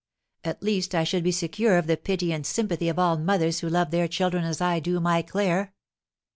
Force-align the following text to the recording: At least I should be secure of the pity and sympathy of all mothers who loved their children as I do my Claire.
At 0.43 0.63
least 0.63 0.95
I 0.95 1.03
should 1.03 1.23
be 1.23 1.31
secure 1.31 1.77
of 1.77 1.85
the 1.85 1.95
pity 1.95 2.33
and 2.33 2.43
sympathy 2.43 2.89
of 2.89 2.97
all 2.97 3.17
mothers 3.19 3.59
who 3.59 3.69
loved 3.69 3.91
their 3.91 4.07
children 4.07 4.43
as 4.43 4.59
I 4.59 4.79
do 4.79 4.99
my 4.99 5.21
Claire. 5.21 5.75